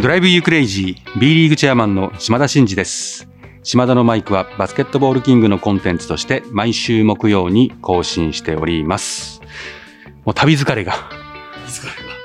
[0.00, 3.28] ドライブユークレイジー B リーグチェアマンの島田真二です。
[3.62, 9.42] 島田のマイクはバスケットボールキングのコンテンツとして毎週木曜に更新しております。
[10.24, 10.94] もう旅疲れが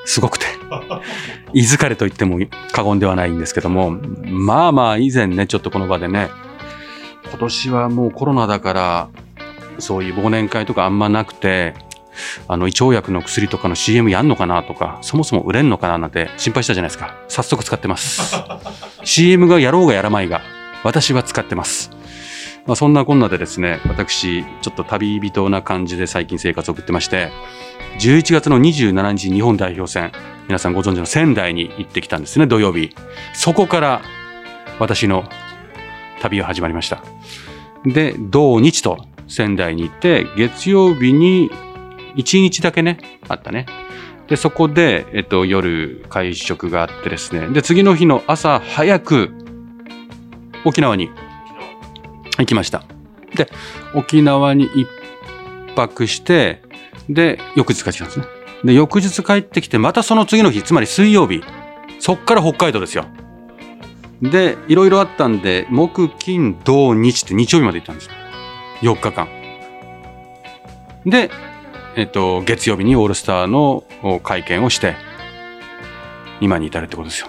[0.06, 0.46] すごくて、
[1.52, 2.40] 居疲れと言っても
[2.72, 6.30] 過言ではないんですけども、まあまあ以前ね、ちょっとこの場でね、
[7.28, 9.10] 今年はもうコロナだから、
[9.80, 11.74] そういう忘年会とかあんまなくて、
[12.48, 17.16] あの胃腸薬の薬とかの CM やんのかなとか、そもそも売れんのかななんて心配したじゃないですか。
[17.28, 18.36] 早速使ってます。
[19.04, 20.42] CM がやろうがやらまいが、
[20.84, 21.92] 私は使ってます。
[22.66, 27.30] まあ、そんなこんなでですね、私、ちょっと旅人な感じで最近生活を送ってまして、
[28.00, 30.12] 11月の27日日本代表戦、
[30.48, 32.96] 皆さんご存知の仙台に行ってきたんですね、土曜日。
[33.34, 34.02] そこから
[34.80, 35.26] 私の
[36.22, 37.04] 旅が始まりました。
[37.86, 41.52] で、土日と仙台に行って、月曜日に
[42.16, 42.98] 1日だけね、
[43.28, 43.66] あったね。
[44.28, 47.48] で、そこで、えっと、夜会食があってですね。
[47.50, 49.32] で、次の日の朝早く
[50.64, 51.10] 沖縄に
[52.40, 52.84] 行きました。
[53.36, 53.50] で、
[53.94, 54.88] 沖縄に一
[55.76, 56.64] 泊して、
[57.10, 58.26] で、翌日帰ってきたんですね。
[58.64, 61.44] で、翌日帰ってきて、またその次の日、つまり水曜日、
[62.00, 63.06] そっから北海道ですよ。
[64.22, 68.12] で、いろいろあったんで、木、金、土、日って日曜日まで行ったんですよ。
[68.82, 69.28] 4日間。
[71.06, 71.30] で、
[71.98, 74.96] えっと、月曜日にオールスターのお会見をして、
[76.42, 77.28] 今に至るってことですよ。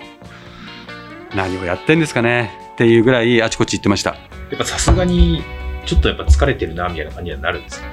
[1.34, 4.10] 何をやってんですかねっていうぐらいあちこち行ってました。
[4.10, 4.16] や
[4.54, 5.42] っぱさすがに、
[5.84, 7.86] ちょっとやっぱ疲れてるな、みたいな感じにはなるんですか？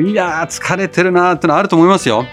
[0.00, 2.24] いやー、疲れてるなーってのはあると思いますよ。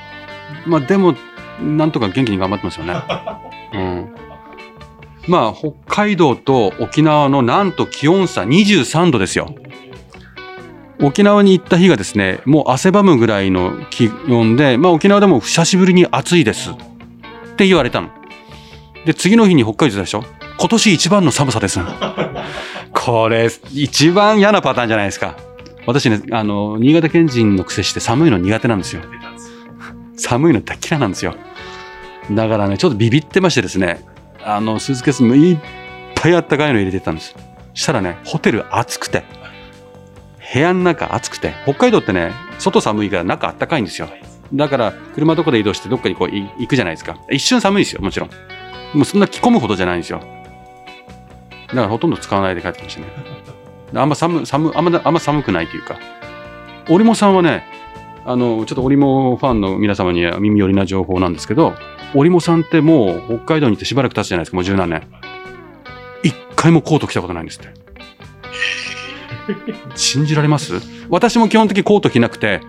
[0.65, 1.15] まあでも、
[1.61, 2.93] なんとか元気に頑張ってますよね。
[3.73, 4.15] うん。
[5.27, 9.53] まあ、北海道と沖縄のなんと気温差23度ですよ。
[11.01, 16.75] 沖縄に行った日がですね、もう汗ばむぐらいの気温で、まあ沖縄でも久しぶりに暑いですっ
[17.55, 18.09] て言われたの。
[19.05, 20.25] で、次の日に北海道でしょ
[20.59, 21.79] 今年一番の寒さです。
[22.91, 25.37] これ、一番嫌なパターンじゃないですか。
[25.87, 29.01] 私ね、あの、新潟県人の癖して寒いの苦手なんですよ。
[30.17, 31.33] 寒いの大嫌いなんですよ。
[32.31, 34.05] だからね、ちょっとビビってましてですね、
[34.43, 35.57] あの、スーツケースもいっ
[36.15, 37.35] ぱいあったかいの入れてたんです。
[37.73, 39.23] したらね、ホテル暑くて、
[40.51, 44.09] 部屋の中暑くて、北海道ってね、外寒いから中あったかいんですよ。
[44.53, 47.17] だから、車とかで移動してどっかにこう行くじゃないですか。
[47.29, 48.29] 一瞬寒いですよ、もちろん。
[48.93, 50.19] もうそんな着込むほどじゃないんですよ。
[51.67, 53.07] だからほとんど使わないで帰ってきましたね。
[53.93, 55.97] あんま寒、寒、あんま、あんま寒くないというか。
[56.89, 57.63] 織茂さんはね、
[58.25, 61.75] あの、ちょっと織茂ファンの皆様には耳寄りな情報なんですけど、
[62.15, 65.03] 織茂さんってもう北海道に行ってしばらく経つじゃないですか、もう十何年。
[66.23, 67.69] 一回もコート着たことないんですって。
[69.95, 70.73] 信じられます？
[71.09, 72.61] 私も基本的にコート着なくて、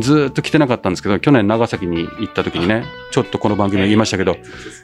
[0.00, 4.36] ずーっと着てなかったんですけど、去年長崎に行った時にね、ちょっとこの番組で言いましたけど、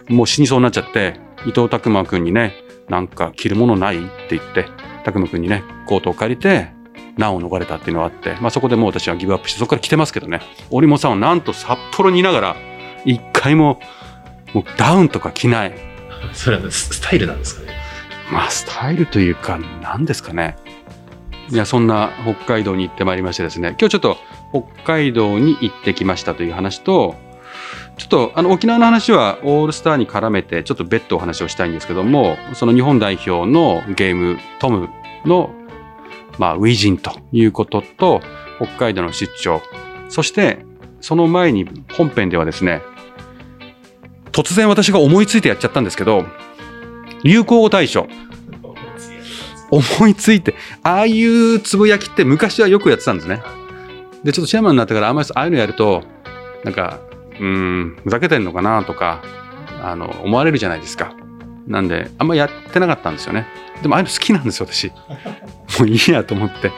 [0.09, 2.55] もう死にそうになっちゃって、伊藤拓磨君にね、
[2.89, 4.67] なんか着るものないって言って、
[5.05, 6.73] 拓磨君にね、コートを借りて、
[7.17, 12.57] 難を逃れたっていうのがあって、まあそこでもう私はギブアップして、そこから着てますけどね、織茂さんはなんと札幌にいながら、
[13.05, 13.81] 一回も、
[14.55, 15.75] もうダウンとか着ない。
[16.33, 17.73] それはススタイルなんですかね。
[18.33, 20.57] まあスタイルというか、何ですかね。
[21.51, 24.17] いや、そんな北海道に行ってまいりましてですね、今日ちょっと
[24.53, 27.17] 北海道に行ってきましたという話と、
[27.97, 34.89] ちょっとあの沖縄の話はオールスターに絡めてちょっと別途お話をしたいんですけども、その日本代表のゲームトム
[35.27, 35.51] の
[36.39, 38.21] まあ初陣ということと、
[38.59, 39.61] 北海道の出張、
[40.09, 40.65] そして
[41.01, 42.83] その前に本編ではですね、
[44.33, 46.25] 突然私が思いついてやっちゃったんですけど、
[47.25, 48.07] 流行語大賞。
[49.71, 53.43] 思いついて、ああいうつぶやきって昔はよくやってたんですね。
[54.25, 56.03] で、ちょっとチェアマンになってからあんまりああいうのやると、
[56.65, 57.01] なんか、
[57.39, 59.23] うーん、ふざけてんのかなとか、
[59.83, 61.15] あの、思われるじゃないですか。
[61.67, 63.47] なんで、あんまやってなかったんですよね。
[63.83, 64.89] でもああいうの好きなんですよ、私。
[65.79, 66.73] もういいやと思って、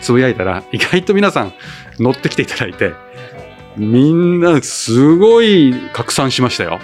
[0.00, 1.52] つぶやいたら、意外と皆さん
[1.98, 2.94] 乗ってきていただいて、
[3.76, 6.78] みんなすごい拡散しましたよ。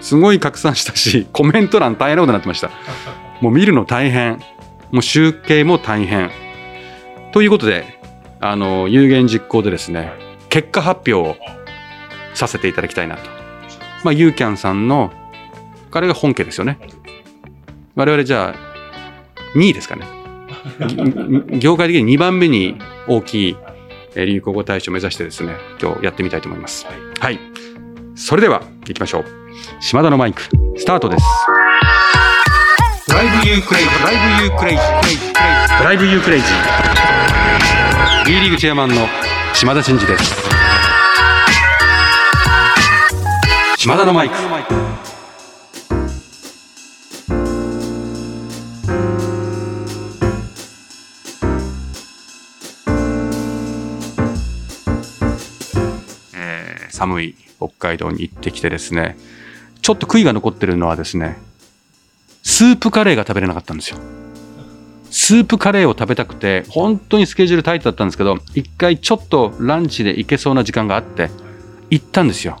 [0.00, 2.70] すごい拡散したし、コメント欄大変なことになってました。
[3.40, 4.40] もう見るの大変。
[4.92, 6.30] もう集計も大変。
[7.32, 7.98] ということで、
[8.40, 10.12] あの、有言実行でですね、
[10.50, 11.36] 結果発表を
[12.34, 13.22] させていただきたいなと。
[14.04, 15.10] まあ、ユーキャンさんの、
[15.90, 16.78] 彼が本家ですよね。
[17.94, 20.06] 我々じゃあ、2位ですかね。
[21.58, 22.76] 業界的に2番目に
[23.08, 23.56] 大きい
[24.14, 26.86] 流行語大賞を目指してですね、今日やってみたいと思います。
[27.18, 27.40] はい。
[28.14, 29.24] それでは、行きましょう。
[29.80, 30.42] 島田のマイク、
[30.76, 31.24] スタートです。
[33.22, 39.06] Drive you crazy。Drive you crazy。Drive you crazy B リーグチェアマンの
[39.54, 40.34] 島田真二です。
[43.76, 44.34] 島田のマイク、
[56.90, 59.16] 寒い北海道に行ってきてですね
[59.80, 61.51] ちょっと悔いが残ってるのはですね
[62.42, 63.98] スープカレーが食べれなかったんですよ。
[65.10, 71.30] スープカレーを食べたくて、本当にスケジュールタイトだったんですけど、一回ちょっとランチで行けそうな時間があって、
[71.90, 72.60] 行ったんですよ。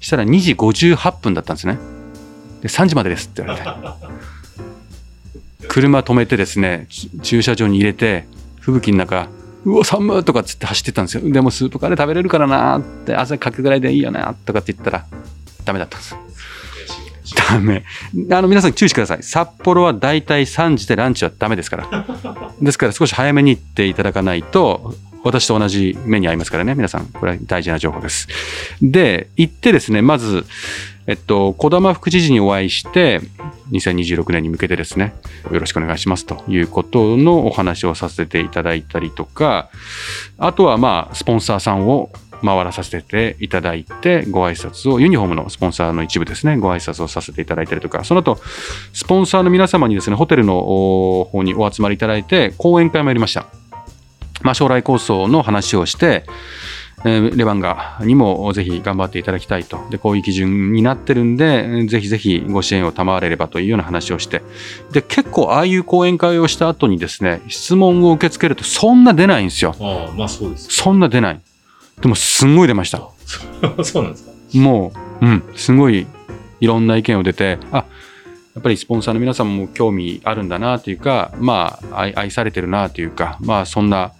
[0.00, 1.78] したら2時58分だったんですね。
[2.60, 3.68] で、3時までですって言われて。
[5.68, 6.86] 車止めてですね、
[7.22, 8.26] 駐車場に入れて、
[8.60, 9.28] 吹雪の中、
[9.64, 11.30] うわ、寒いとかっつって走ってたんですよ。
[11.30, 15.06] でもスープカレー食べれるからなーって、汗かくぐらいでいいよなとかって言ったら、
[15.64, 16.16] ダメだったんです。
[17.34, 17.84] ダメ。
[18.30, 19.22] あの、皆さん注意してください。
[19.22, 22.06] 札幌はだいたい3時でランチはダメですから。
[22.60, 24.94] ですから少し早めに行っていただかないと、
[25.24, 26.74] 私と同じ目に遭いますからね。
[26.74, 28.28] 皆さん、これは大事な情報です。
[28.80, 30.44] で、行ってですね、まず、
[31.06, 33.20] えっと、小玉副知事にお会いして、
[33.72, 35.14] 2026年に向けてですね、
[35.50, 39.70] よろしくお願いしますということのお話をさせていただいたりとか、
[40.38, 42.10] あとはまあ、スポンサーさんを
[42.44, 48.38] 回らさせていただいて、ご挨拶を、ユニフォームのスポンサーの一部ですね、ご挨拶をさせていただいたりとか、その後、
[48.92, 53.46] スポンサーの皆様にですね、ホテルのお方にお集まりいただいて、講演会もやりました。
[54.42, 56.24] まあ、将来構想の話をして、
[57.04, 59.78] えーレバンガにもぜひ頑張っていただきたいと。
[59.90, 64.42] で、こういう基準になってるんで、えーぜひぜひご支援を賜れればというような話をして。
[64.92, 69.74] で、結構ああいう講演会をした後にですね、質問を受け付けるとそんな出ないんですよ。
[69.80, 70.68] ああ、まあそうです。
[70.70, 71.40] そんな出ない。
[72.00, 73.08] でもすんごい出ました。
[73.82, 74.32] そうなんですか。
[74.54, 76.06] もう、うん、すごい
[76.60, 77.84] いろんな意見を出て、あ、や
[78.60, 84.12] っぱりスポンサーの皆さんも興味あるんだなというか、まあ、愛愛されてるなというか、まあ、そんな、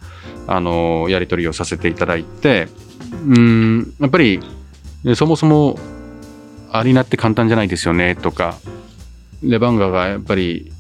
[0.47, 2.69] あの、やり取りをさせていただいて、
[3.27, 4.41] うん、やっぱり、
[5.15, 5.79] そもそも、
[6.71, 8.59] アリーナって簡単じゃないですよね、とか、
[9.43, 10.73] レバンガがやっぱり、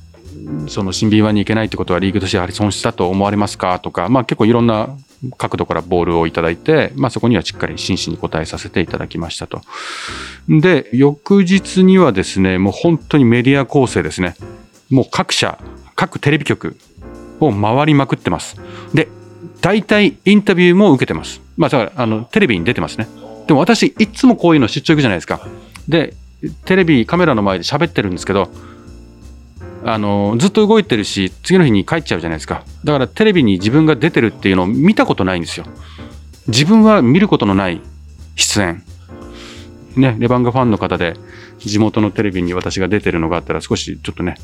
[0.68, 4.96] その新 B1 に行けないってことはリーグとしてやはり損失だと思われますかとか、まあ結構いろんな
[5.36, 9.62] 角度からボールをいただいて、まあそこにはしっかり真摯に答えさせていただきましたと。
[10.48, 14.34] で、翌日にはですね、もう本当にメディア構成ですね。
[14.90, 15.58] もう各社、
[15.96, 16.76] 各テレビ局
[17.40, 18.60] を回りまくってます。
[18.94, 19.08] で、
[19.60, 21.40] 大体インタビューも受けてます。
[21.56, 23.08] まあだから、あの、テレビに出てますね。
[23.46, 25.40] でも私、いつもこういうの出張行くじゃないですか。
[25.88, 26.14] で、
[26.64, 28.50] テレビ、カメラの前で喋ってるんですけど、
[29.84, 32.64] あのずっと動いてるし次の日に帰っちゃうじゃないですか。
[32.84, 35.66] だからテレビに自分が出てるっていうのを見たことないんですよ。
[36.48, 37.80] 自分は見ることのない
[38.36, 38.82] 出演。
[39.96, 41.14] ねレバンガファンの方で
[41.58, 44.36] 地元のテレビに私が出てるのがあったら少しちょっとね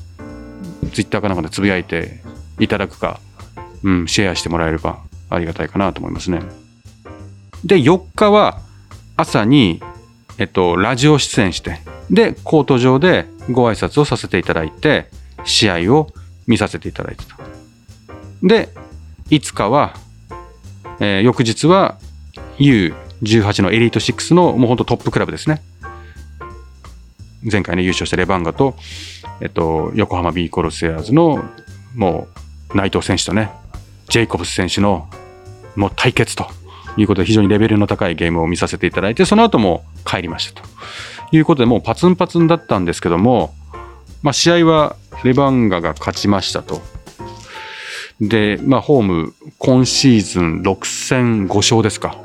[0.92, 2.20] ツイッターかなんかでつぶやいて
[2.58, 3.20] いただくか、
[3.82, 6.40] うん、シェアしてもらえればありがたいかなと思いますね。
[7.64, 8.60] で4日は
[9.16, 9.80] 朝に
[10.38, 11.80] えっとラジオ出演して
[12.10, 15.08] でコート上でご挨拶をさせていただいて
[15.44, 16.08] 試合を
[16.46, 17.36] 見させていただいてた。
[18.42, 18.68] で、
[19.30, 19.94] 5日は、
[21.00, 21.98] えー翌日は
[22.58, 25.62] U18 のエリート6のもう本当トップクラブですね。
[27.50, 28.74] 前回ね優勝したレバンガと、
[29.40, 31.44] えっと、横浜ビーコルセアーズの
[31.94, 32.28] も
[32.72, 33.50] う内藤選手とね、
[34.08, 35.08] ジェイコブス選手の
[35.76, 36.46] もう対決と
[36.96, 40.68] いうことで非常にレベルの高いゲームを見させていただいて、その後も帰りましたと
[41.32, 43.54] いうことでもうパツンパツンだったんですけども、
[44.22, 46.80] まあ、試合はレバンガが勝ちましたと。
[48.20, 52.16] で、まあ、ホーム、今シーズン6戦5勝ですか。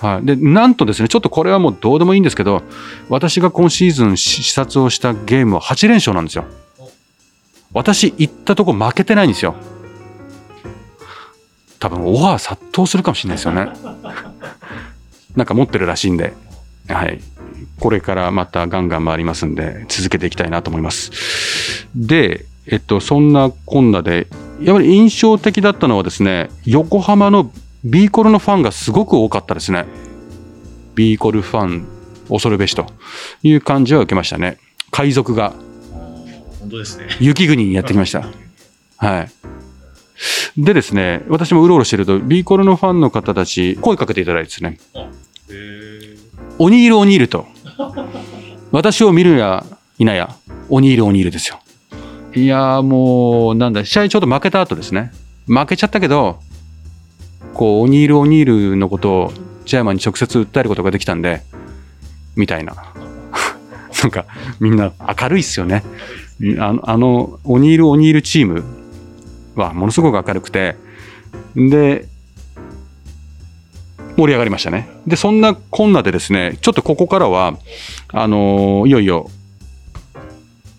[0.00, 0.26] はい。
[0.26, 2.62] で、なんとですね、ちょっとこれはもうどうでもいいんですけど、
[3.08, 6.44] 私が今シーズン視察をしたゲームは8連勝なんですよ。
[7.72, 9.56] 私行ったとこ負けてないんですよ。
[11.80, 13.68] 多分、オファー殺到するかもしれないですよね。
[15.36, 16.32] なんか持ってるらしいんで、
[16.88, 17.20] はい。
[17.80, 21.10] これからまたガンガン回りますんで、続けていきたいなと思います。
[21.94, 24.26] で、えっと、そんなこんなで、
[24.62, 27.50] やっぱり印象的だったのはですね、横浜の
[27.84, 29.86] B コルのファンがすごく多かったですね。
[30.94, 31.86] B コルファン、
[32.28, 32.86] 恐るべしと
[33.42, 34.58] いう感じは受けましたね。
[34.90, 35.52] 海賊が
[36.60, 37.08] 本当ですね。
[37.20, 38.26] 雪国にやってきました。
[38.96, 39.30] はい。
[40.56, 45.00] でですね、私もうろうろしてると、B コルのファンの方たち、声かけていただいてですね、へ
[45.50, 46.16] え。
[46.58, 47.46] オニール・オニールと。
[48.70, 49.66] 私を見るや
[49.98, 50.34] 否や、
[50.70, 51.60] オニール・オニールですよ。
[52.36, 55.12] いやーもう、なんだ、試合ちょっと負けた後ですね。
[55.46, 56.40] 負けちゃったけど、
[57.52, 59.32] こう、オニール・オニールのことを
[59.64, 61.42] ジャイマンに直接訴えることができたんで、
[62.34, 62.74] みたいな。
[64.02, 64.26] なんか、
[64.58, 65.84] みんな明るいっすよね。
[66.58, 68.64] あの、あのオニール・オニールチーム
[69.54, 70.76] はものすごく明るくて、
[71.54, 72.06] で、
[74.16, 74.88] 盛り上がりましたね。
[75.06, 77.56] で、そんなこんなでですね、ちょっとここからは、
[78.08, 79.30] あのいよいよ、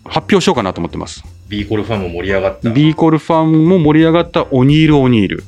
[0.08, 1.22] 発表しようかなと思ってます。
[1.48, 2.70] B コルファンも盛り上がった。
[2.70, 5.44] B コルファンも盛り上がったオニール・オニール。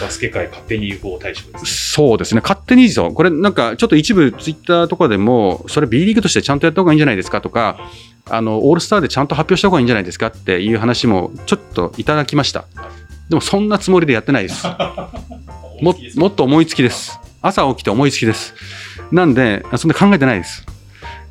[0.00, 1.70] バスケ界勝手に有効対象ですね。
[1.70, 3.10] そうですね、勝手にいいですよ。
[3.10, 7.78] これなんか、ちょっと一部ツイッターとかでも、それ B リーグとしてちゃんとやった方がいいんじゃないですかとか、
[8.30, 12.66] あの、オールスターでちゃんと発表した方がいいんじゃないですかっていう話もちょっといただきました。
[13.28, 14.66] でもそんなつもりでやってないです。
[15.80, 17.18] ももっと思いつきです。
[17.40, 18.54] 朝起きて思いつきです。
[19.12, 20.64] なんで、そんな考えてないです。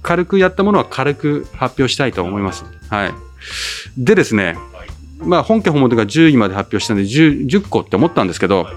[0.07, 2.63] 軽くやったものは軽く発表したいと思います。
[2.89, 3.13] はい。
[3.97, 4.57] でですね、
[5.19, 8.67] まあ本家本元が10位まで発表したんで 10, 10個って思ったんですけど、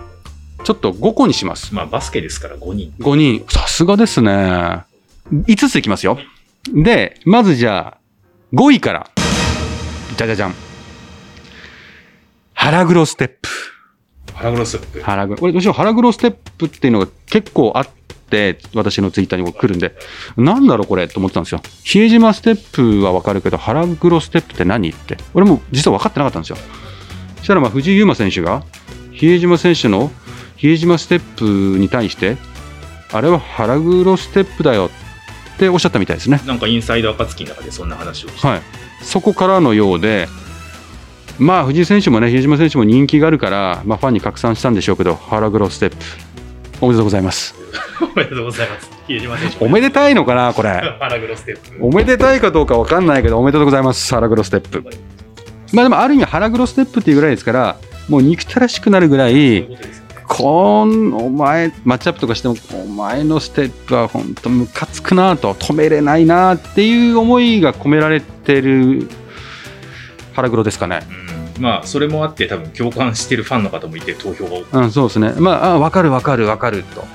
[0.64, 1.72] ちょっと5個にします。
[1.72, 2.92] まあ、バスケですから5人。
[2.99, 3.44] 5人。
[3.49, 4.82] さすがですね。
[5.32, 6.18] 5ついきますよ。
[6.75, 7.99] で、まずじゃあ、
[8.52, 9.08] 5位から。
[10.16, 10.54] じゃじゃじゃん。
[12.54, 13.49] 腹黒ステップ。
[14.34, 15.00] 腹黒スープ。
[15.00, 15.38] 腹黒。
[15.38, 18.00] これ、どうしよう、腹黒ステップっていうのが結構あって、
[18.75, 19.94] 私のツイッターにも来るんで、
[20.37, 21.60] なんだろうこれと思ってたんですよ。
[21.84, 25.16] 比江島ステップはわかるけど、腹黒ステップって何って。
[25.34, 26.56] 俺も実は分かってなかったんですよ。
[27.38, 28.64] そしたら、まあ、藤井優馬選手が、
[29.12, 30.10] 比江島選手の
[30.56, 32.37] 比江島ステップに対して、
[33.12, 34.90] あれは腹黒ステップだよ
[35.54, 36.40] っておっしゃったみたいですね。
[36.46, 38.62] なんかインサイド暁の中でそんな話をはい、
[39.02, 40.28] そこからのようで、
[41.38, 45.96] まあ、藤井選手もね、比江島選手も人気があるから、まあ、ファンに拡散したんでしょうけど、腹黒ステップ、
[46.80, 47.54] おめでとうございます。
[48.00, 48.90] おめでとうございます。
[49.60, 50.82] おめでたいのかな、これ。
[51.80, 54.82] おめでたいかどうかわかんないけど、おめでとうございます、腹黒ステップ。
[55.72, 57.76] まあ、でも、ある意味、腹黒ステップっていうぐらいですから、
[58.08, 59.68] もう憎たらしくなるぐらい
[60.32, 69.08] こんお前、マッチアップとかしても、お前のステップは本当ムカつくなと、止めれないなっていう思いが込められてる
[70.32, 71.00] 腹黒ですかね。
[71.34, 75.35] うん、まあ、それもあって、多分共感してるファンの方もいて、投票が多くうん、そうですね。
[75.38, 77.07] まあ、あ分かる分かる分かると。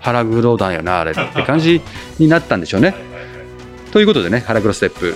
[0.00, 1.80] 腹黒だよな、あれって感じ
[2.18, 2.94] になったんでしょうね。
[3.92, 5.14] ということでね、腹黒ステップ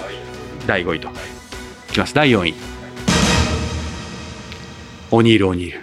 [0.67, 1.09] 第5位と。
[1.09, 2.55] いきます、第4位。
[5.11, 5.83] オニール、オニー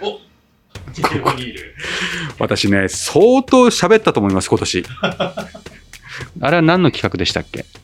[2.38, 4.84] 私ね、相当喋ったと思います、今年。
[5.02, 7.60] あれは何の企画でしたっけ？
[7.60, 7.78] えっ、と、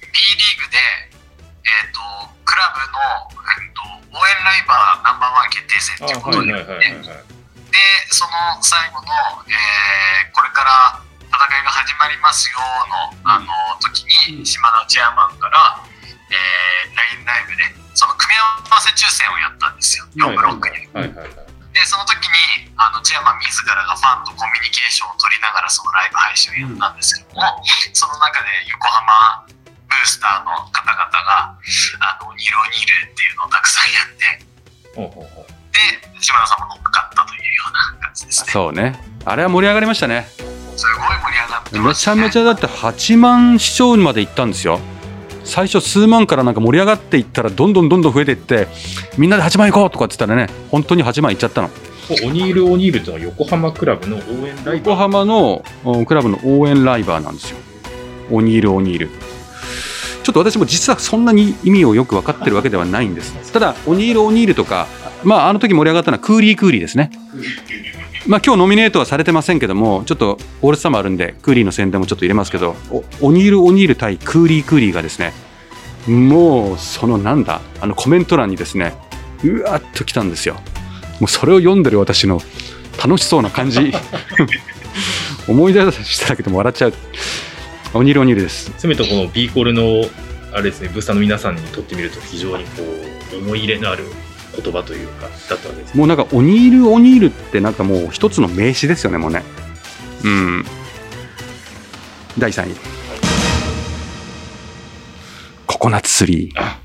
[0.00, 0.78] B リーグで、
[1.64, 2.00] えっ、と、
[2.46, 3.02] クラブの、
[3.42, 3.82] えっと
[4.16, 6.54] 応援ライバーナンバーワン決定戦あということで。
[6.54, 6.62] で、
[8.08, 9.10] その最後の、
[9.50, 11.00] えーこれから
[11.32, 12.60] 戦いが始まりますよ
[12.92, 13.48] の、あの
[13.80, 15.80] 時に、島田チェアマンから、
[16.28, 17.64] えー、LINE ライブで、
[17.96, 20.76] その組み合わせ抽選をやったんですよ、4ブロックに。
[21.72, 22.20] で、その時
[22.60, 27.44] に、あの、チェアマン自らがファンとコミュニケーションを取りながら、そのライブ配信をやったんですけども、
[27.92, 29.44] その中で横浜
[29.96, 31.56] ブースターの方々が、
[32.00, 38.52] あの、ニロニルっていうのをたくさんやって、ほうほうほうで、島田さんも乗っかったというような感じですね。
[38.52, 39.00] そうね。
[39.24, 40.26] あれは盛り上がりましたね。
[40.76, 42.04] すごい盛り上がってめます、ね。
[42.04, 44.80] ちゃめちゃだって8万視聴まで行ったんですよ。
[45.44, 48.66] 最初数万からなんか盛り上がっていったらどんどんどんどん増えていって
[49.16, 51.70] みんなで8万行こうとかって言ったらね本当に8万いっちゃったの
[52.24, 57.58] オニール・オニールというのは横浜クラブの応援ライブ横浜のうんクラブの応援ライバーなんですよ
[58.32, 59.10] オニールオニール
[60.26, 63.52] ちょっと私も実はそんなに意味をよく分かってるわけではないんです。
[63.52, 64.88] ただオニールオニールとか
[65.22, 67.12] まああの時盛り上がったのはクーリークーリーですね。
[68.26, 72.74] まあ今日ノミネートはされてませんけどもちょっとオールスターもあるんでクーリーの宣伝もちょっと入れますけど
[73.20, 75.32] オニール・オニール対クーリー・クーリーがですね
[76.08, 78.94] もうそのなんだあのコメント欄にですね
[79.44, 80.56] うわっと来たんですよ。
[81.20, 82.40] もうそれを読んでる私の
[82.98, 83.92] 楽しそうな感じ。
[85.46, 86.94] 思い出しただけでも笑っちゃう。
[87.96, 88.72] オニール・オニールです。
[88.76, 90.04] せめてこの B コールの
[90.52, 92.82] あれですねブースターの皆さんにとってみると非常にこ
[93.34, 94.04] う思い入れのある
[94.56, 95.98] 言葉というかだったわけですね。
[95.98, 99.42] もうなんかオニール・オニールってなんかもう一つの名詞ですよねもうね。
[100.24, 100.64] うん。
[102.38, 102.74] 第3位。
[105.66, 106.60] ココナッツツリー。
[106.60, 106.78] あ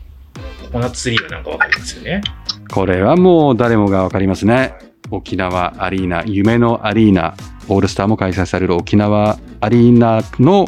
[0.65, 2.21] ココナッツツリーはなんかわかりますよね。
[2.69, 4.73] これはもう誰もが分かりますね。
[5.09, 7.35] 沖縄アリーナ、夢のアリーナ、
[7.71, 10.67] オールスターも開催される沖縄アリーナの、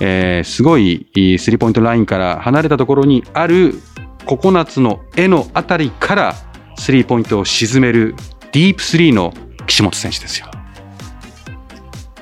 [0.00, 3.74] えーすごいスリーポイントラインから離れたところにある
[4.24, 6.34] ココナッツの絵のあたりから
[6.76, 8.14] スリーポイントを沈める
[8.52, 9.32] ディープスリーの
[9.66, 10.46] 岸本選手ですよ。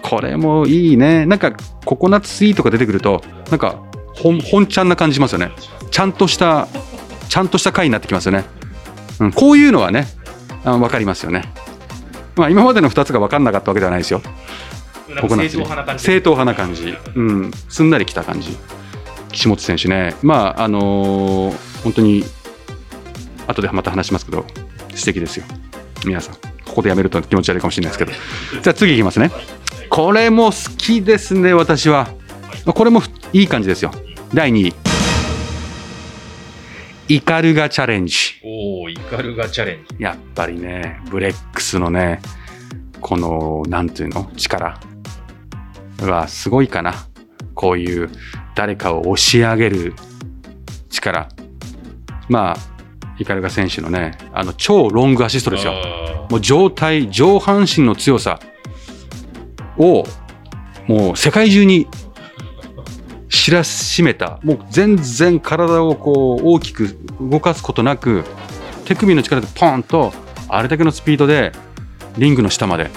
[0.02, 1.24] これもいいね。
[1.26, 1.52] なんか
[1.84, 3.76] ココナッツスリーとか出てくると、なんか
[4.16, 5.52] 本本ちゃんな感じしますよね。
[5.90, 6.66] ちゃんとした、
[7.28, 8.44] ちゃんとした回になってきますよね。
[9.20, 10.06] うん、こういうのはね、
[10.64, 11.42] あ分かりますよね。
[12.36, 14.22] まあ、今までの2つが分かんなかったわけではないですよ。
[15.08, 18.56] 正統派な感じ正統派な感じ、うん、すんなりきた感じ。
[19.32, 22.24] 岸本選手ね、まああのー本当に
[23.46, 24.44] 後でまた話しますけど、
[24.94, 25.46] 素敵ですよ。
[26.04, 26.34] 皆さん、
[26.66, 28.12] ここでやめると気持ち悪いかもしれないですけど。
[28.62, 29.30] じゃあ次いきますね。
[29.88, 32.08] これも好きですね、私は。
[32.66, 33.90] これもいい感じですよ。
[34.34, 34.89] 第2位。
[37.10, 38.14] イカルガチャレンジ。
[38.44, 39.96] おおイカルガチャレンジ。
[39.98, 42.20] やっぱりね、ブレックスのね、
[43.00, 44.30] この、なんていうの？
[44.36, 44.78] 力
[46.02, 46.94] はすごいかな。
[47.56, 48.08] こういう
[48.54, 49.92] 誰かを押し上げる
[50.88, 51.28] 力。
[52.28, 52.56] まあ、
[53.18, 55.72] イカルガ選手のね、あの超ロングアシストですよ。
[55.74, 58.38] あもう状態、上半身の強さ
[59.76, 60.04] を、
[60.86, 61.88] もう世界中に
[63.40, 68.22] 知らしめた、もう全然体をこう大きく動かすことなく、
[68.84, 70.12] 手首の力でポンと、
[70.50, 71.52] あれだけのスピードで、
[72.18, 72.90] リングの下まで、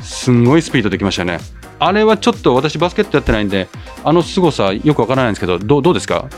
[0.00, 1.40] すんごいスピードできましたよね。
[1.80, 3.68] あれはちょっと私バスケットやってないんで、
[4.04, 6.28] あの凄さよくわからないんですけど、どうどうですか？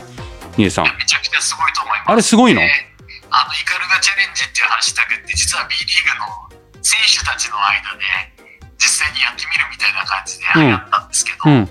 [0.57, 0.85] ニエさん。
[0.85, 2.09] めちゃくちゃすごいと思います。
[2.09, 2.61] あれすごいの？
[2.61, 2.67] で
[3.29, 8.01] あのイカルガチャレンジっていうハッシュタグって実は B リーグの選手たちの間で
[8.81, 11.69] 実際にやってみるみたいな感じで流行ったんですけど、うん、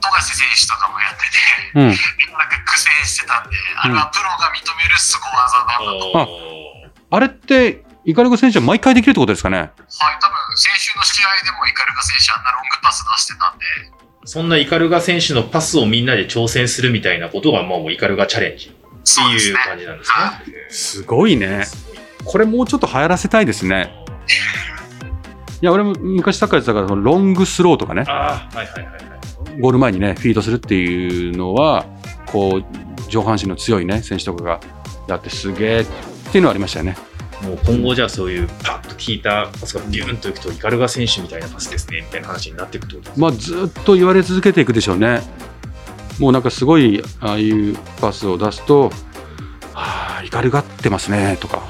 [0.00, 1.38] 富樫選手とかもやってて、
[1.74, 1.88] うん。
[1.88, 6.18] なんか苦戦してたんで、あれはプロが認める凄技なんだと。
[7.12, 9.58] ああれって、イカルガ選手は毎回できるってことですかね？
[9.58, 13.64] はい、多分先週の試合でもイカルガ選手あんなロングパス出してたんで、
[14.24, 19.56] そんなイカルガ選手のパスをみんなで挑戦するみたいなことが、もうイカルガチャレンジっていう。
[19.56, 20.66] 感じなんですね。
[20.70, 21.66] すごいね。
[22.24, 23.94] これもうちょっと流行らせたいですね。
[25.62, 29.09] いや、俺も昔サッカーやってたから、そのロングスローとかね、あはいはいはい。
[29.60, 31.86] ゴール前にね、フィードするっていうのは、
[32.26, 34.60] こう、上半身の強いね、選手とかが
[35.08, 35.86] やってすげえっ
[36.32, 36.96] ていうのはありましたよね。
[37.42, 45.22] もう今後じゃあそういうパッと効いたパスがビューンといくとイカルガ選手みたいなパスですねみたいな話になっていくとまあ、ずっと言われ続けていくでしょうね。
[46.18, 48.90] もうなんかすごい、ああいうパスを出すと、
[49.72, 51.62] はあ、イカルガってますね、とか。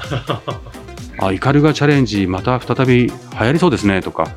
[1.19, 4.27] あ、イカルガチャレンジ、また再び流行りそうですね、とか。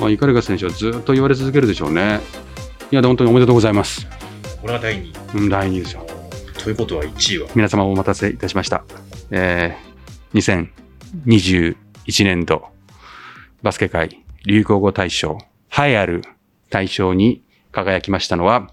[0.00, 2.20] まあ、イカルガ選手はずっと言われ続けるでしょうね。
[2.90, 4.06] いや、で本当におめでとうございます。
[4.60, 5.38] これが第2位。
[5.38, 6.06] うん、第2位ですよ。
[6.62, 7.48] ということは1位は？
[7.54, 8.84] 皆様お待たせいたしました。
[9.30, 12.66] えー、2021年度
[13.62, 15.38] バスケ界流行語大賞、
[15.76, 16.22] 栄えある
[16.70, 18.70] 大賞に輝きましたのは、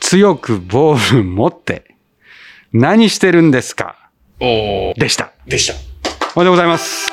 [0.00, 1.96] 強くボール持って
[2.72, 4.10] 何してるんですか？
[4.40, 5.32] おでした。
[5.46, 5.74] でした。
[6.36, 7.10] おめでとうございます。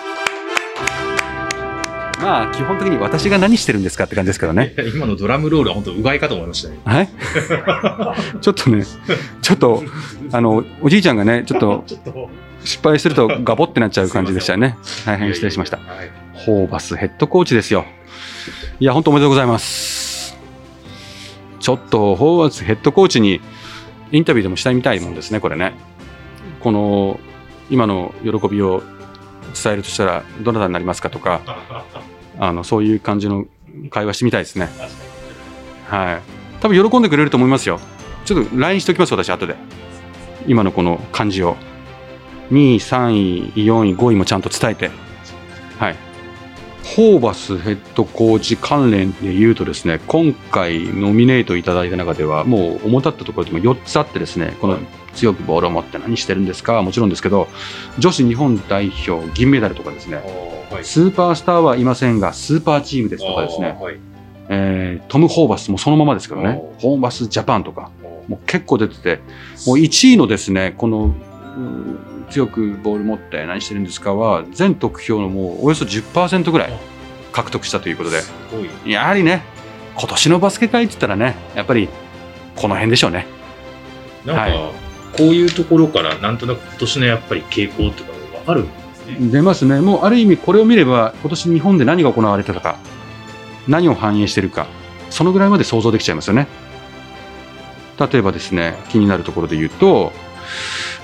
[2.22, 4.74] まあ、基本的に私が何してるんですかって感じですけどね。
[4.94, 6.80] 今のドラムロールは本当うがいかと思いましたね。
[6.84, 7.10] はい
[8.42, 8.84] ちょっとね、
[9.42, 9.82] ちょっと、
[10.34, 11.86] あの、おじいちゃんがね、ちょっと
[12.66, 14.78] 失敗するとガボってなっちゃう感じでしたよね。
[15.06, 15.78] 大変失礼しました。
[15.78, 17.86] はいホーバスヘッドコーチですよ。
[18.82, 20.38] いや、本当おめでとうございます。
[21.62, 23.40] ちょっと、ホーバスヘッドコーチに
[24.12, 25.76] インタビューでもしたいみたいもんですね、これね。
[26.60, 27.22] この、
[27.70, 28.84] 今の喜びを
[29.62, 31.42] 伝えるとしたら、どなたになりますかとか、
[32.40, 33.46] あの、そういう感じの
[33.90, 34.70] 会話してみたいですね。
[35.88, 36.22] はい。
[36.62, 37.80] 多分喜んでくれると思いますよ。
[38.26, 39.56] ちょっと LINE しておきます、私、後で。
[40.48, 41.58] 今のこの感じを。
[42.52, 44.92] 2位、3位、4位、5位もちゃんと伝えて。
[45.80, 45.96] はい。
[46.84, 54.78] ホーバスヘッドコーチ関連で言うとですね、今回ノミネートいただいた中では、もう主だったところでも4つあってですね、この
[55.14, 56.74] 強くボールを持って何してるんですか？
[56.74, 57.48] はもちろんですけど、
[58.00, 60.18] 女子日本代表銀メダルとかですね、
[60.72, 60.86] はい。
[60.86, 63.98] スーパースターはいませんが、スーパーチームですとかですね、はい。
[64.50, 66.62] えートム・ホーバスもそのままですけどね。
[66.80, 67.92] お、ホーバスジャパンとか、
[68.28, 69.20] もう結構出てて、
[69.66, 71.33] もう1位のですね、この、うん
[72.34, 76.80] 強くボール持って何してるんですかは、全得票のもうおよそ10%ぐらい
[77.32, 78.22] 獲得したということで。
[78.86, 79.44] やはりね、
[79.96, 81.88] 今年のバスケ界って言ったらね、やっぱり
[82.56, 83.28] この辺でしょうね。
[84.26, 84.84] なんか、はい
[85.16, 89.32] こういうところからなんとなく今年のやっぱり傾向っていうか分かるんですね。
[89.32, 89.80] 出ますね。
[89.80, 92.80] もうある意味これを見れば、今年日本で何が行われてたか、
[93.68, 94.66] 何を反映してるか、
[95.12, 96.48] そのぐらいまで想像できちゃいますよね。
[98.00, 100.12] 例えばですね、気になるところで言うと、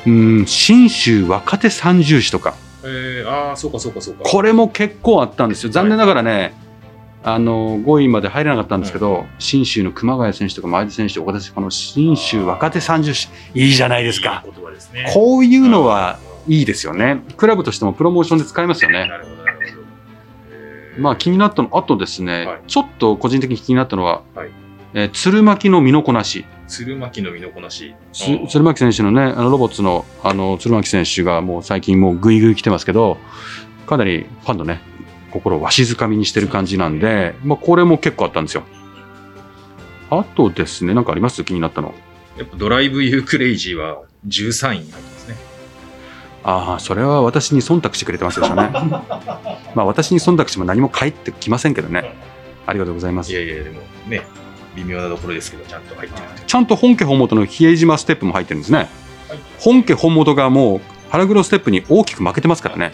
[0.05, 4.23] うん、信州若手三重士とか、えー、ああ、そうかそうかそうか。
[4.23, 5.71] これも結構あったんですよ。
[5.71, 6.53] 残念ながらね、
[7.23, 14.43] あの5位まで入れなかったんですけど、信州の熊谷選手とか前田選手とか、私、この信州若手三重士、いいじゃないですか。
[14.45, 15.11] いい言葉ですね。
[15.13, 17.21] こういうのはいいですよね。
[17.35, 19.09] クラブとしてもプロモーションで使えますよね。
[20.97, 24.49] まあ気になったの、あとですね、はいちょっと個人的に気になったのは、はい
[24.93, 26.45] えー鶴巻の身のこなし。
[26.69, 27.95] 鶴巻の身のこなし。
[28.13, 33.17] 鶴巻選手のね、あのロボッツのあの鶴巻選手がもう最近もうグイグイ来てますけど、
[33.87, 34.79] かなりファンのね、
[35.31, 38.63] 心をわしづかみにしてる感じなんで、まあこれも結構あったんですよ。
[40.11, 41.43] あとですね、なんかあります？
[41.43, 41.93] 気になったの。
[42.37, 45.35] やっぱドライブユークレイジーは13位に入ってますね。
[46.43, 48.69] ああ、それは私に忖度してくれてますでしょうね。
[49.75, 52.15] まあ私に忖度しても何も返ってきませんけどね。
[52.65, 53.35] ありがとうございますい。
[53.35, 54.21] やいや、でもね、
[54.83, 56.43] 微妙なところですけど、ちゃんと入ってると。
[56.45, 58.77] ちゃんと本家本元の比江島ステップも入ってるんですね。
[58.77, 58.87] はい
[59.59, 62.91] 本家本元がもう腹黒ステップに大きく負けてますからね。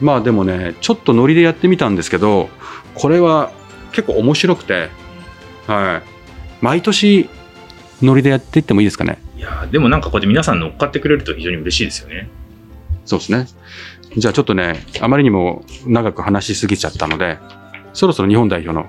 [0.00, 2.48] まあでもね、ちょっとノリでやってみたんですけど、
[2.94, 3.52] これは
[3.92, 4.90] 結構面白くて、
[5.66, 6.08] はい。
[6.60, 7.28] 毎年
[8.02, 9.18] ノリでやっていってもいいですかね。
[9.36, 12.28] いやーでもなんかこうやって皆さん乗っかってくれると非常に嬉しいですよね。
[13.04, 13.46] そうですね。
[14.16, 17.38] じゃあちょっとね、あまりにも長く話しすぎちゃったので、
[17.92, 18.88] そろそろ日本代表の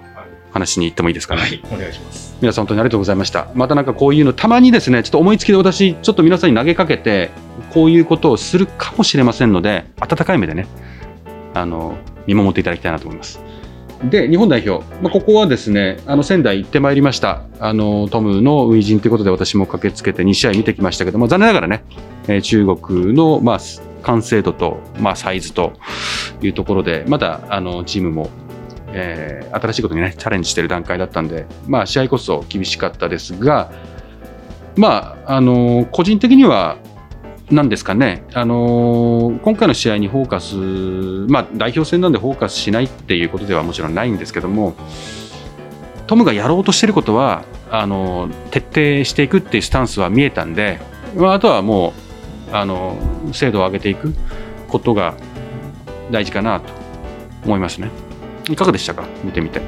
[0.53, 1.41] 話に行ってもいいですかね？
[1.41, 2.37] はい、お願いします。
[2.41, 3.47] 皆さん本当にありがとうございました。
[3.55, 7.31] またなんかこういうの、たまにですね、ちょっと思いつきで私、ちょっと皆さんに投げかけて、
[7.73, 10.67] こういうことをするかもしれませんので、温かい目でね、
[11.53, 13.39] あの、見守っていただきたいなと思います。
[14.09, 17.43] で、日本代表、まあ、ここはですね、あの仙台行ってまいりました。
[17.59, 21.85] あの、トムの初陣ということで私も駆けつけて2試合見てきましたけども、残念ながらね、
[22.27, 23.59] えー中国の、まあ、
[24.01, 25.71] 完成度と、まあ、サイズと
[26.41, 28.29] いうところで、まだ、あの、チームも、
[28.93, 33.71] えー新しいことにね、チャレンジしている段階だったんで、まあ、試合こそ厳しかったですが、
[34.75, 36.77] まあ、あの個人的には、
[37.51, 40.55] なんですかね、あの今回の試合にフォーカス、
[41.31, 44.73] まあ、代表戦なんでフォーカスしないっていうことではもちろんないんですけども、
[46.07, 50.79] トムがやろうとしていることは、あの徹底していくっていうスタンスは見えたんで、
[51.15, 51.93] まあ、あとはも
[52.51, 52.97] う、あの
[53.33, 54.13] 精度を上げていく
[54.67, 55.15] ことが
[56.11, 56.71] 大事かなと
[57.45, 58.02] 思いますね。
[58.49, 59.61] いかがでしたか、見てみて。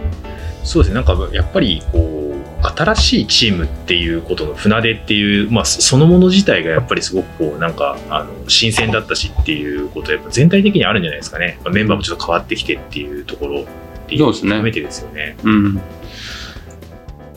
[0.64, 11.60] そうですね、なんかやっぱりこう、新しいチームっていうことの船出っていう、まあ、そそのもの自体がやっぱりすごくこう、なんか、あの、新鮮だったしっていうことはやっぱ全体的にあるんじゃないですかね。
[11.64, 13.66] まあメンバーもちょっと変わってきてっていうところっ
[14.08, 15.38] ていうそうですね含めてですよね。
[15.44, 15.82] うん。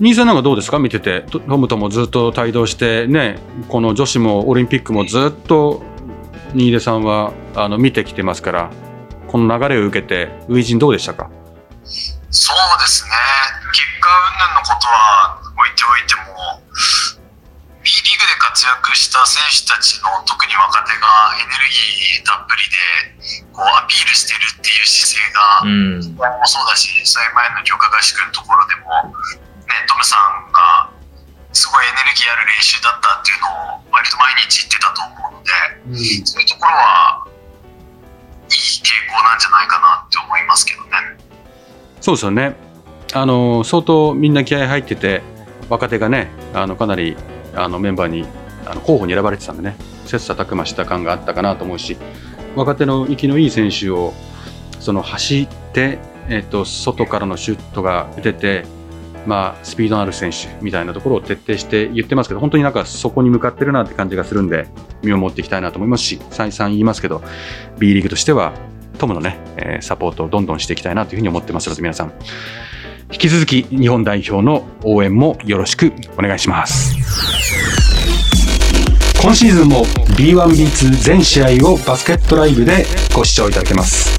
[0.00, 0.78] 兄さんなんかどうですか？
[0.78, 5.82] 見てて、トトムともずっと帯同してね、この女子もオリンピックもずっと
[6.54, 8.70] 新出さんはあの見てきてますから、
[9.28, 11.30] この流れを受けて、初陣どうでしたか？
[12.30, 13.10] そうですね、
[13.72, 16.60] 結果云々のことは置いておいても、
[17.80, 21.08] B リーグで活躍した選手たちの特に若手が
[21.40, 22.64] エネルギーたっぷり
[23.32, 26.00] でこうアピールしてるっていう姿勢が、うん。
[26.16, 29.12] もそうだし、それ前の強化合宿のところでも、
[29.64, 30.92] ね、トムさんが
[31.56, 37.17] すごいエネルギーある練習だったっていうのを割と毎日言ってたと思うので、そういうところは
[38.82, 40.88] 傾向なんじゃないかなって思いますけどね。
[42.00, 42.56] そうですよね。
[43.14, 45.22] あの相当みんな気合い入ってて、
[45.68, 47.16] 若手がね、あのかなり
[47.54, 48.26] あのメンバーに
[48.66, 51.96] あの候補に選ばれてたんでね、切磋琢磨した感があったかなと思うし、
[52.54, 54.12] 若手の生きのいい選手を
[54.80, 58.64] その走って、えっと外からのシュートが打てて、
[59.28, 64.68] まあ、スピードのある選手みたいなところを徹底して言ってますけど、本当になんかそこに向かってるなって感じがするんで、
[65.02, 67.22] 見守っていきたいなと思いますし、再三言いますけど、
[67.78, 68.54] B リーグとしては、
[68.98, 72.12] トムのね、えサポートをどんどんしていきたいなというふうに思ってますので、皆さん、
[73.12, 76.96] 引き続き日本代表の応援もよろしくお願いします。
[79.20, 79.84] 今シーズンも
[80.16, 84.16] B1B2 全試合をバスケットライブでご視聴いただけます。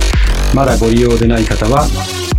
[0.54, 1.88] まだご利用でない方は、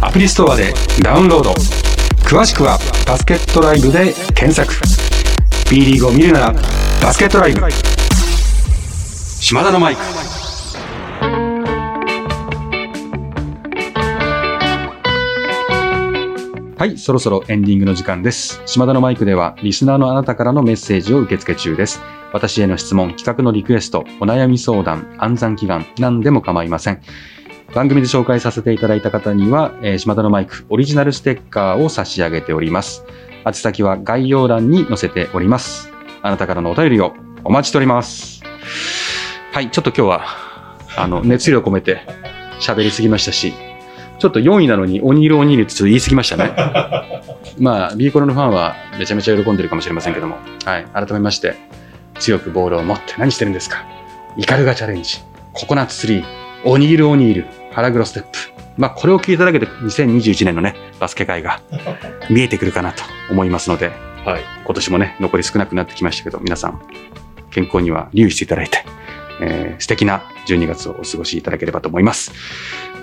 [0.01, 2.00] アプリストアでダウンロード。
[2.31, 4.73] 詳しくはバスケットライブで検索。
[5.69, 6.53] B リーグを見るなら
[7.03, 7.61] バスケットライブ。
[9.41, 10.01] 島田のマイク。
[16.79, 18.63] はい、そろそろエンディングの時間です。
[18.65, 22.01] 島田のマイクでは、リスナーのあなたからのメッセージを受け付け中です。
[22.33, 27.01] 私への質問、企画のリクエスト、お悩み相談、暗算祈願、何でも構いません。
[27.75, 33.05] 番組で紹介させていただいた方には、えー島田のマイクオリジナルステッカーを差し上げております。
[33.47, 35.91] 宛先は概要欄に載せております。
[36.23, 38.43] あなたからのお便りをお待ちしております。
[39.53, 40.25] はい、ちょっと今日は、
[40.97, 42.03] あの、 熱量込めて
[42.61, 43.55] 喋りすぎましたし、
[44.19, 46.53] ちょっと4位なのにオニールオニールってちょっと言い過ぎましたね。
[47.59, 51.55] まあ、ビーコロのファンはめちゃめちゃ喜んでるかもしれませんけども、はい、改めまして、
[52.19, 53.85] 強くボールを持って何してるんですか
[54.37, 55.21] イカルガチャレンジ、
[55.53, 56.23] ココナッツ3、
[56.65, 58.39] オニールオニール、腹黒ステップ。
[58.77, 61.61] まあ、これを聞いただけで2021年のね、バスケ界が
[62.29, 63.91] 見えてくるかなと思いますので、
[64.25, 64.43] はい。
[64.65, 66.81] 今年もね、残り少なくなってきましたけど、皆さん、
[67.51, 68.85] 健康には留意していただいて、
[69.41, 72.33] えー素敵な12月をお過ごしいただければと思います。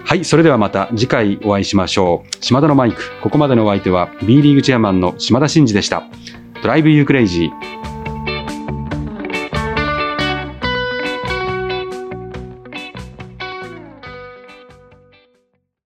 [0.05, 2.35] はい、それではまた次回お会いしましょう。
[2.39, 6.03] 島田のマイク、ここまでのお相手は B リーグチェアマンの島田真二でした。
[6.61, 7.86] ドライブユークレイジー。